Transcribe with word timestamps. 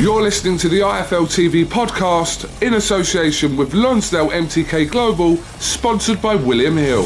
You're 0.00 0.22
listening 0.22 0.56
to 0.58 0.68
the 0.70 0.80
IFL 0.80 1.26
TV 1.26 1.62
podcast 1.66 2.48
in 2.62 2.72
association 2.72 3.54
with 3.54 3.74
Lonsdale 3.74 4.30
MTK 4.30 4.90
Global, 4.90 5.36
sponsored 5.58 6.22
by 6.22 6.36
William 6.36 6.78
Hill. 6.78 7.04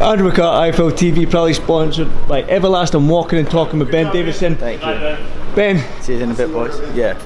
Andrew 0.00 0.30
McCart, 0.30 0.72
IFL 0.72 0.92
TV, 0.92 1.28
proudly 1.28 1.52
sponsored 1.52 2.08
by 2.28 2.44
Everlasting 2.44 3.08
Walking 3.08 3.40
and 3.40 3.50
Talking 3.50 3.80
with 3.80 3.90
Ben 3.90 4.12
Davison. 4.12 4.54
Thank 4.54 4.82
you. 4.82 5.54
Ben, 5.56 5.84
See 6.00 6.14
you 6.14 6.20
in 6.22 6.30
a 6.30 6.34
bit, 6.34 6.52
boys. 6.52 6.78
Yeah. 6.94 7.18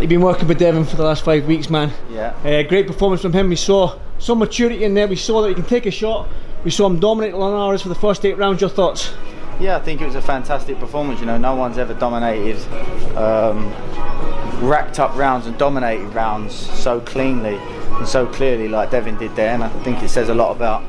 you've 0.00 0.08
been 0.08 0.22
working 0.22 0.48
with 0.48 0.58
Devin 0.58 0.84
for 0.86 0.96
the 0.96 1.04
last 1.04 1.24
five 1.24 1.46
weeks, 1.46 1.70
man. 1.70 1.92
Yeah. 2.10 2.34
Uh, 2.44 2.64
great 2.64 2.88
performance 2.88 3.22
from 3.22 3.32
him. 3.32 3.48
We 3.48 3.54
saw 3.54 3.96
some 4.18 4.40
maturity 4.40 4.82
in 4.82 4.94
there. 4.94 5.06
We 5.06 5.14
saw 5.14 5.40
that 5.42 5.50
he 5.50 5.54
can 5.54 5.62
take 5.64 5.86
a 5.86 5.92
shot. 5.92 6.28
We 6.64 6.72
saw 6.72 6.86
him 6.86 6.98
dominate 6.98 7.34
Linares 7.34 7.82
for 7.82 7.90
the 7.90 7.94
first 7.94 8.24
eight 8.24 8.36
rounds. 8.38 8.60
Your 8.60 8.70
thoughts? 8.70 9.12
Yeah, 9.58 9.76
I 9.76 9.80
think 9.80 10.02
it 10.02 10.04
was 10.04 10.16
a 10.16 10.22
fantastic 10.22 10.78
performance. 10.78 11.18
You 11.20 11.26
know, 11.26 11.38
no 11.38 11.54
one's 11.54 11.78
ever 11.78 11.94
dominated, 11.94 12.58
um, 13.16 13.72
racked 14.60 15.00
up 15.00 15.16
rounds 15.16 15.46
and 15.46 15.56
dominated 15.56 16.08
rounds 16.08 16.54
so 16.54 17.00
cleanly 17.00 17.56
and 17.56 18.06
so 18.06 18.26
clearly 18.26 18.68
like 18.68 18.90
Devin 18.90 19.16
did 19.16 19.34
there. 19.34 19.54
And 19.54 19.64
I 19.64 19.68
think 19.82 20.02
it 20.02 20.10
says 20.10 20.28
a 20.28 20.34
lot 20.34 20.54
about 20.54 20.82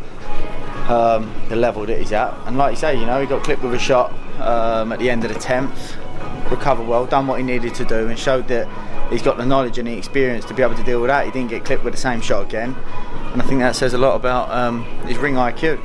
um, 0.89 1.33
the 1.47 1.55
level 1.55 1.85
that 1.85 1.97
he's 1.97 2.11
at. 2.11 2.33
And 2.45 2.57
like 2.57 2.71
you 2.71 2.77
say, 2.77 2.99
you 2.99 3.05
know, 3.05 3.21
he 3.21 3.27
got 3.27 3.41
clipped 3.41 3.63
with 3.63 3.73
a 3.73 3.79
shot 3.79 4.11
um, 4.41 4.91
at 4.91 4.99
the 4.99 5.09
end 5.09 5.23
of 5.23 5.33
the 5.33 5.39
tenth, 5.39 5.95
recovered 6.52 6.87
well, 6.87 7.05
done 7.05 7.25
what 7.25 7.39
he 7.39 7.45
needed 7.45 7.73
to 7.75 7.85
do, 7.85 8.09
and 8.09 8.19
showed 8.19 8.49
that 8.49 8.67
he's 9.09 9.21
got 9.21 9.37
the 9.37 9.45
knowledge 9.45 9.77
and 9.77 9.87
the 9.87 9.97
experience 9.97 10.43
to 10.43 10.53
be 10.53 10.61
able 10.61 10.75
to 10.75 10.83
deal 10.83 10.99
with 10.99 11.07
that. 11.07 11.25
He 11.25 11.31
didn't 11.31 11.49
get 11.49 11.63
clipped 11.63 11.85
with 11.85 11.93
the 11.93 11.99
same 11.99 12.19
shot 12.19 12.45
again, 12.45 12.75
and 13.31 13.41
I 13.41 13.45
think 13.45 13.61
that 13.61 13.77
says 13.77 13.93
a 13.93 13.97
lot 13.97 14.15
about 14.15 14.52
um, 14.52 14.83
his 15.05 15.17
ring 15.17 15.35
IQ. 15.35 15.81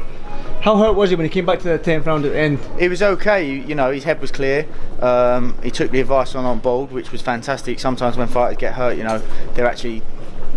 How 0.63 0.77
hurt 0.77 0.95
was 0.95 1.11
he 1.11 1.17
when 1.17 1.25
he 1.25 1.31
came 1.31 1.45
back 1.45 1.59
to 1.59 1.65
the 1.65 1.79
10th 1.79 2.07
round 2.07 2.25
at 2.25 2.33
the 2.33 2.39
end? 2.39 2.61
He 2.79 2.87
was 2.89 3.03
okay. 3.03 3.51
You, 3.51 3.63
you 3.63 3.75
know, 3.75 3.91
his 3.91 4.05
head 4.05 4.21
was 4.21 4.31
clear. 4.31 4.65
Um, 5.01 5.57
he 5.61 5.73
took 5.73 5.91
the 5.91 5.99
advice 5.99 6.37
on 6.37 6.45
on 6.45 6.61
board, 6.61 6.93
which 6.93 7.11
was 7.11 7.21
fantastic. 7.21 7.81
Sometimes 7.81 8.17
when 8.17 8.29
fighters 8.29 8.59
get 8.59 8.75
hurt, 8.75 8.97
you 8.97 9.03
know, 9.03 9.19
they're 9.55 9.67
actually 9.67 10.03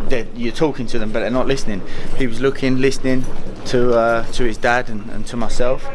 they're, 0.08 0.28
you're 0.36 0.54
talking 0.54 0.86
to 0.88 1.00
them, 1.00 1.12
but 1.12 1.22
they're 1.22 1.32
not 1.32 1.48
listening. 1.48 1.82
He 2.18 2.28
was 2.28 2.40
looking, 2.40 2.78
listening 2.78 3.26
to 3.66 3.98
uh, 3.98 4.26
to 4.34 4.44
his 4.44 4.58
dad 4.58 4.90
and, 4.90 5.10
and 5.10 5.26
to 5.26 5.38
myself. 5.38 5.88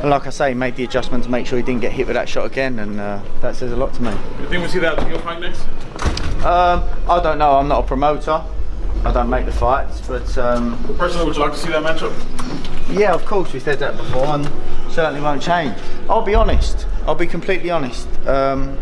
And 0.00 0.08
like 0.08 0.26
I 0.26 0.30
say, 0.30 0.48
he 0.48 0.54
made 0.54 0.76
the 0.76 0.84
adjustment 0.84 1.24
to 1.24 1.30
make 1.30 1.46
sure 1.46 1.58
he 1.58 1.64
didn't 1.64 1.82
get 1.82 1.92
hit 1.92 2.06
with 2.06 2.14
that 2.14 2.30
shot 2.30 2.46
again, 2.46 2.78
and 2.78 2.98
uh, 2.98 3.20
that 3.42 3.56
says 3.56 3.72
a 3.72 3.76
lot 3.76 3.92
to 3.92 4.02
me. 4.02 4.10
Do 4.10 4.42
You 4.42 4.48
think 4.48 4.62
we'll 4.62 4.70
see 4.70 4.78
that 4.78 4.98
in 5.02 5.10
your 5.10 5.18
fight 5.18 5.40
next? 5.40 5.60
Um, 6.44 6.82
I 7.08 7.20
don't 7.22 7.36
know. 7.36 7.58
I'm 7.58 7.68
not 7.68 7.84
a 7.84 7.86
promoter. 7.86 8.42
I 9.04 9.12
don't 9.12 9.28
make 9.28 9.44
the 9.44 9.52
fights, 9.52 10.00
but 10.06 10.36
um, 10.38 10.82
Personally, 10.96 11.26
would 11.26 11.36
you 11.36 11.42
like 11.42 11.52
to 11.52 11.58
see 11.58 11.68
that 11.68 11.82
matchup? 11.82 12.12
Yeah, 12.98 13.12
of 13.12 13.24
course, 13.26 13.52
we 13.52 13.60
said 13.60 13.78
that 13.80 13.96
before, 13.96 14.26
and 14.26 14.50
certainly 14.90 15.20
won't 15.20 15.42
change. 15.42 15.76
I'll 16.08 16.22
be 16.22 16.34
honest. 16.34 16.86
I'll 17.06 17.14
be 17.14 17.26
completely 17.26 17.70
honest. 17.70 18.08
Um, 18.26 18.78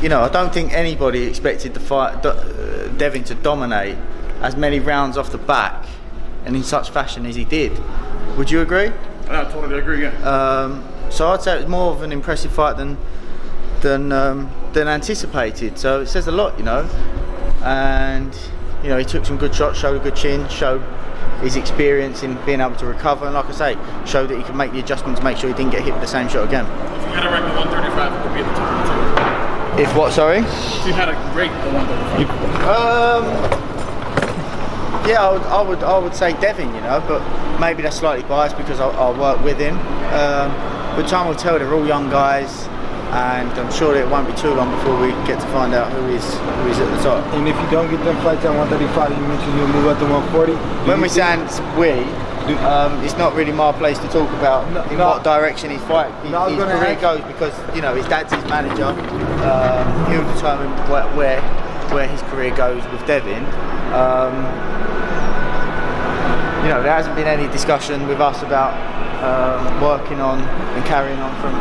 you 0.00 0.08
know, 0.08 0.22
I 0.22 0.28
don't 0.30 0.52
think 0.52 0.72
anybody 0.72 1.24
expected 1.24 1.74
the 1.74 1.80
fight, 1.80 2.24
uh, 2.24 2.88
Devin 2.96 3.24
to 3.24 3.34
dominate 3.34 3.98
as 4.40 4.56
many 4.56 4.80
rounds 4.80 5.16
off 5.18 5.30
the 5.30 5.38
back 5.38 5.86
and 6.44 6.54
in 6.56 6.62
such 6.62 6.90
fashion 6.90 7.26
as 7.26 7.34
he 7.34 7.44
did. 7.44 7.72
Would 8.36 8.50
you 8.50 8.60
agree? 8.60 8.92
I 9.28 9.44
totally 9.44 9.78
agree. 9.78 10.02
Yeah. 10.02 10.12
Um, 10.22 10.88
so 11.10 11.28
I'd 11.28 11.42
say 11.42 11.56
it 11.56 11.60
was 11.60 11.68
more 11.68 11.92
of 11.92 12.02
an 12.02 12.12
impressive 12.12 12.52
fight 12.52 12.76
than 12.76 12.96
than 13.80 14.12
um, 14.12 14.50
than 14.72 14.88
anticipated. 14.88 15.78
So 15.78 16.00
it 16.00 16.06
says 16.06 16.28
a 16.28 16.32
lot, 16.32 16.56
you 16.58 16.64
know. 16.64 16.88
And 17.62 18.36
you 18.82 18.88
know, 18.90 18.98
he 18.98 19.04
took 19.04 19.24
some 19.24 19.36
good 19.38 19.54
shots, 19.54 19.78
showed 19.78 20.00
a 20.00 20.02
good 20.02 20.16
chin, 20.16 20.48
showed 20.48 20.82
his 21.40 21.56
experience 21.56 22.22
in 22.22 22.36
being 22.44 22.60
able 22.60 22.76
to 22.76 22.86
recover, 22.86 23.26
and 23.26 23.34
like 23.34 23.46
I 23.46 23.52
say, 23.52 23.76
showed 24.06 24.28
that 24.28 24.38
he 24.38 24.42
could 24.42 24.56
make 24.56 24.72
the 24.72 24.80
adjustment 24.80 25.16
to 25.18 25.24
make 25.24 25.36
sure 25.36 25.48
he 25.48 25.56
didn't 25.56 25.72
get 25.72 25.82
hit 25.82 25.92
with 25.92 26.02
the 26.02 26.08
same 26.08 26.28
shot 26.28 26.46
again. 26.46 26.64
if 26.64 26.70
you 26.70 27.14
had 27.14 27.26
a 27.26 27.30
record 27.30 27.54
135, 27.54 28.12
it 28.12 28.24
would 28.24 28.34
be 28.34 28.40
at 28.40 28.48
the 28.48 28.54
top 28.58 28.68
of 28.70 28.78
the 28.78 28.88
table. 28.90 29.90
If 29.90 29.96
what? 29.96 30.12
Sorry. 30.12 30.38
If 30.38 30.86
you 30.86 30.92
had 30.92 31.08
a 31.08 31.14
great 31.32 31.50
135. 31.50 32.28
Um, 32.66 33.58
yeah, 35.08 35.22
I 35.22 35.32
would, 35.32 35.42
I 35.42 35.62
would, 35.62 35.82
I 35.82 35.98
would 35.98 36.14
say 36.14 36.32
Devin, 36.40 36.74
you 36.74 36.80
know, 36.82 37.02
but 37.06 37.22
maybe 37.60 37.82
that's 37.82 37.96
slightly 37.96 38.28
biased 38.28 38.56
because 38.56 38.80
I, 38.80 38.88
I 38.88 39.18
work 39.18 39.42
with 39.42 39.58
him. 39.58 39.78
Um, 40.12 40.50
but 40.96 41.08
time 41.08 41.28
will 41.28 41.34
tell. 41.34 41.58
They're 41.58 41.72
all 41.72 41.86
young 41.86 42.10
guys, 42.10 42.67
and 43.12 43.48
I'm 43.58 43.72
sure 43.72 43.96
it 43.96 44.08
won't 44.08 44.26
be 44.28 44.34
too 44.40 44.52
long 44.54 44.70
before 44.76 45.00
we 45.00 45.08
get 45.26 45.40
to 45.40 45.46
find 45.48 45.72
out 45.74 45.90
who 45.92 46.06
is 46.08 46.24
who 46.24 46.66
is 46.68 46.78
at 46.78 46.88
the 46.96 47.02
top. 47.02 47.24
And 47.34 47.48
if 47.48 47.56
you 47.56 47.70
don't 47.70 47.90
get 47.90 48.04
them 48.04 48.16
fights 48.22 48.44
at 48.44 48.54
135, 48.54 49.10
you 49.10 49.26
mentioned 49.26 49.54
you'll 49.58 49.68
move 49.68 49.86
up 49.86 49.98
to 49.98 50.04
140. 50.04 50.52
Do 50.52 50.58
When 50.88 51.00
we 51.00 51.08
say 51.08 51.36
we, 51.78 51.92
um, 52.64 53.02
it's 53.04 53.16
not 53.16 53.34
really 53.34 53.52
my 53.52 53.72
place 53.72 53.98
to 53.98 54.08
talk 54.08 54.28
about 54.40 54.70
No, 54.72 54.82
in 54.92 54.98
no. 54.98 55.08
what 55.08 55.24
direction 55.24 55.70
his 55.70 55.82
fight, 55.82 56.10
No, 56.30 56.48
his 56.48 56.56
career 56.62 56.96
ask- 56.96 57.00
goes 57.00 57.20
because 57.24 57.54
you 57.74 57.82
know 57.82 57.94
his 57.94 58.06
dad's 58.08 58.32
his 58.32 58.44
manager. 58.44 58.84
Um, 59.44 60.10
he'll 60.10 60.24
determine 60.34 60.70
where, 60.90 61.06
where 61.16 61.40
where 61.92 62.06
his 62.08 62.20
career 62.28 62.54
goes 62.54 62.82
with 62.92 63.04
Devin. 63.06 63.44
Um, 63.96 64.34
you 66.62 66.68
know, 66.68 66.82
there 66.82 66.92
hasn't 66.92 67.14
been 67.14 67.26
any 67.28 67.46
discussion 67.52 68.08
with 68.08 68.20
us 68.20 68.42
about 68.42 68.74
um, 69.22 69.80
working 69.80 70.20
on 70.20 70.40
and 70.42 70.84
carrying 70.84 71.18
on 71.20 71.30
from 71.40 71.54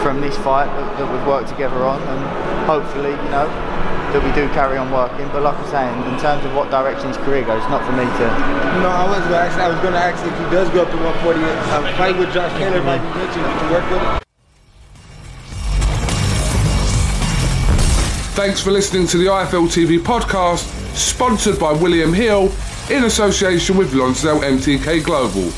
from 0.00 0.20
this 0.20 0.36
fight 0.38 0.64
that, 0.64 0.96
that 0.96 1.12
we've 1.12 1.26
worked 1.26 1.48
together 1.48 1.84
on, 1.84 2.00
and 2.00 2.20
hopefully, 2.64 3.10
you 3.12 3.30
know, 3.30 3.44
that 4.16 4.20
we 4.24 4.32
do 4.32 4.48
carry 4.56 4.78
on 4.78 4.90
working. 4.90 5.28
But 5.28 5.42
like 5.42 5.58
I'm 5.60 5.68
saying, 5.68 5.92
in 6.08 6.16
terms 6.18 6.44
of 6.44 6.54
what 6.56 6.70
direction 6.70 7.08
his 7.08 7.18
career 7.18 7.44
goes, 7.44 7.60
not 7.68 7.84
for 7.84 7.92
me 7.92 8.08
to. 8.08 8.26
No, 8.80 8.88
I 8.88 9.04
was 9.04 9.20
gonna 9.28 9.44
ask. 9.44 9.58
I 9.60 9.68
was 9.68 9.78
going 9.84 9.92
to 9.92 10.00
ask 10.00 10.24
if 10.24 10.32
he 10.32 10.44
does 10.48 10.68
go 10.70 10.82
up 10.82 10.90
to 10.90 10.96
140. 10.96 11.36
A 11.36 11.96
fight 12.00 12.16
with 12.16 12.32
Josh 12.32 12.52
Taylor 12.56 12.82
might 12.82 12.98
be 12.98 13.12
mentioned. 13.20 13.44
Would 13.44 13.60
you 13.60 13.70
work 13.70 13.90
with 13.92 14.00
him? 14.00 14.20
Thanks 18.40 18.60
for 18.60 18.70
listening 18.70 19.06
to 19.08 19.18
the 19.18 19.26
IFL 19.26 19.68
TV 19.68 19.98
podcast, 19.98 20.64
sponsored 20.96 21.60
by 21.60 21.72
William 21.72 22.14
Hill 22.14 22.50
in 22.90 23.04
association 23.04 23.76
with 23.76 23.94
Lonsdale 23.94 24.40
MTK 24.40 25.04
Global. 25.04 25.50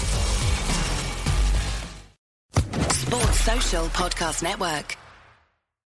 Sports 2.92 3.40
Social 3.40 3.86
Podcast 3.86 4.42
Network. 4.42 5.01